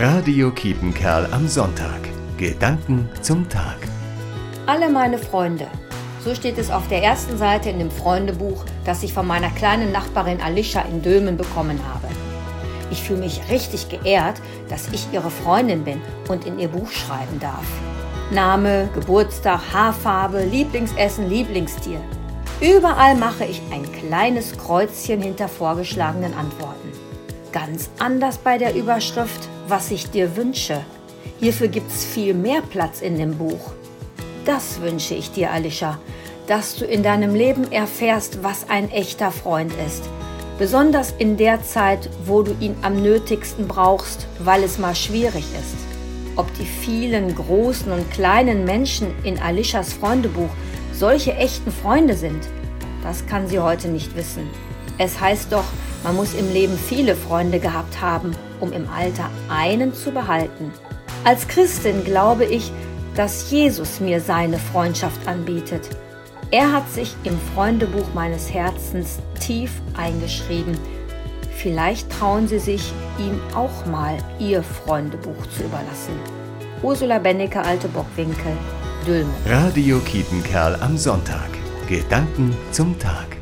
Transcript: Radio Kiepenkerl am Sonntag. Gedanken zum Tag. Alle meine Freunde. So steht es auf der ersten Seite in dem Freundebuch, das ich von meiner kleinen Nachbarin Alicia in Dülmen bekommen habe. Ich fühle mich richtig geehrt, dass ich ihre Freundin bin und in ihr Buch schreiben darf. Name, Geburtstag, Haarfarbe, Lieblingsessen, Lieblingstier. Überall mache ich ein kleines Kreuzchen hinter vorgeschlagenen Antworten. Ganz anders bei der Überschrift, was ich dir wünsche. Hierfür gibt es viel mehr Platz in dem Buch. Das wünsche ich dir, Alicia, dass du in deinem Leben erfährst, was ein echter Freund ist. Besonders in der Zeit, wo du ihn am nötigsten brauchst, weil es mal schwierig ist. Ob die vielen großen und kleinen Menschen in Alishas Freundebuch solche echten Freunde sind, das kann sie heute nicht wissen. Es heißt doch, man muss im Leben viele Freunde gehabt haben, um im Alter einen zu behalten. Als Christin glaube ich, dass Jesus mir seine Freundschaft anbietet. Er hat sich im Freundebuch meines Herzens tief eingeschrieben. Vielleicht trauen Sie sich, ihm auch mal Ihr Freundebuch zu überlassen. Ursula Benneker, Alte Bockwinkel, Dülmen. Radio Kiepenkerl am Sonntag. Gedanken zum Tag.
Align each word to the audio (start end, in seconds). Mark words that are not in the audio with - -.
Radio 0.00 0.52
Kiepenkerl 0.52 1.26
am 1.32 1.48
Sonntag. 1.48 1.98
Gedanken 2.36 3.08
zum 3.20 3.48
Tag. 3.48 3.78
Alle 4.66 4.88
meine 4.88 5.18
Freunde. 5.18 5.66
So 6.24 6.36
steht 6.36 6.56
es 6.56 6.70
auf 6.70 6.86
der 6.86 7.02
ersten 7.02 7.36
Seite 7.36 7.70
in 7.70 7.80
dem 7.80 7.90
Freundebuch, 7.90 8.64
das 8.84 9.02
ich 9.02 9.12
von 9.12 9.26
meiner 9.26 9.50
kleinen 9.50 9.90
Nachbarin 9.90 10.40
Alicia 10.40 10.82
in 10.82 11.02
Dülmen 11.02 11.36
bekommen 11.36 11.80
habe. 11.92 12.06
Ich 12.92 13.02
fühle 13.02 13.18
mich 13.18 13.40
richtig 13.50 13.88
geehrt, 13.88 14.40
dass 14.68 14.86
ich 14.92 15.08
ihre 15.10 15.32
Freundin 15.32 15.82
bin 15.82 16.00
und 16.28 16.46
in 16.46 16.60
ihr 16.60 16.68
Buch 16.68 16.92
schreiben 16.92 17.40
darf. 17.40 17.66
Name, 18.30 18.88
Geburtstag, 18.94 19.60
Haarfarbe, 19.72 20.44
Lieblingsessen, 20.44 21.28
Lieblingstier. 21.28 22.00
Überall 22.60 23.16
mache 23.16 23.46
ich 23.46 23.60
ein 23.72 23.82
kleines 23.90 24.56
Kreuzchen 24.56 25.20
hinter 25.22 25.48
vorgeschlagenen 25.48 26.34
Antworten. 26.34 26.97
Ganz 27.52 27.88
anders 27.98 28.36
bei 28.38 28.58
der 28.58 28.74
Überschrift, 28.74 29.48
was 29.68 29.90
ich 29.90 30.10
dir 30.10 30.36
wünsche. 30.36 30.84
Hierfür 31.40 31.68
gibt 31.68 31.90
es 31.90 32.04
viel 32.04 32.34
mehr 32.34 32.60
Platz 32.60 33.00
in 33.00 33.16
dem 33.16 33.38
Buch. 33.38 33.72
Das 34.44 34.80
wünsche 34.82 35.14
ich 35.14 35.30
dir, 35.30 35.50
Alicia, 35.50 35.98
dass 36.46 36.76
du 36.76 36.84
in 36.84 37.02
deinem 37.02 37.34
Leben 37.34 37.70
erfährst, 37.72 38.42
was 38.42 38.68
ein 38.68 38.90
echter 38.90 39.30
Freund 39.30 39.72
ist. 39.86 40.02
Besonders 40.58 41.14
in 41.18 41.36
der 41.36 41.62
Zeit, 41.62 42.10
wo 42.26 42.42
du 42.42 42.54
ihn 42.60 42.76
am 42.82 43.00
nötigsten 43.02 43.66
brauchst, 43.66 44.26
weil 44.40 44.62
es 44.62 44.78
mal 44.78 44.94
schwierig 44.94 45.44
ist. 45.58 45.76
Ob 46.36 46.52
die 46.54 46.66
vielen 46.66 47.34
großen 47.34 47.90
und 47.90 48.10
kleinen 48.10 48.64
Menschen 48.64 49.08
in 49.24 49.38
Alishas 49.38 49.92
Freundebuch 49.94 50.50
solche 50.92 51.34
echten 51.34 51.72
Freunde 51.72 52.14
sind, 52.14 52.48
das 53.02 53.24
kann 53.26 53.48
sie 53.48 53.60
heute 53.60 53.88
nicht 53.88 54.16
wissen. 54.16 54.48
Es 54.98 55.20
heißt 55.20 55.52
doch, 55.52 55.64
man 56.02 56.16
muss 56.16 56.34
im 56.34 56.52
Leben 56.52 56.78
viele 56.78 57.14
Freunde 57.14 57.58
gehabt 57.58 58.00
haben, 58.00 58.32
um 58.60 58.72
im 58.72 58.88
Alter 58.88 59.30
einen 59.48 59.94
zu 59.94 60.10
behalten. 60.10 60.72
Als 61.24 61.48
Christin 61.48 62.04
glaube 62.04 62.44
ich, 62.44 62.72
dass 63.14 63.50
Jesus 63.50 64.00
mir 64.00 64.20
seine 64.20 64.58
Freundschaft 64.58 65.26
anbietet. 65.26 65.90
Er 66.50 66.72
hat 66.72 66.88
sich 66.90 67.14
im 67.24 67.36
Freundebuch 67.54 68.14
meines 68.14 68.52
Herzens 68.52 69.18
tief 69.40 69.70
eingeschrieben. 69.96 70.78
Vielleicht 71.56 72.10
trauen 72.10 72.46
Sie 72.46 72.60
sich, 72.60 72.92
ihm 73.18 73.40
auch 73.54 73.84
mal 73.86 74.16
Ihr 74.38 74.62
Freundebuch 74.62 75.46
zu 75.56 75.64
überlassen. 75.64 76.14
Ursula 76.82 77.18
Benneker, 77.18 77.64
Alte 77.64 77.88
Bockwinkel, 77.88 78.52
Dülmen. 79.04 79.34
Radio 79.46 79.98
Kiepenkerl 79.98 80.76
am 80.80 80.96
Sonntag. 80.96 81.48
Gedanken 81.88 82.56
zum 82.70 82.98
Tag. 82.98 83.37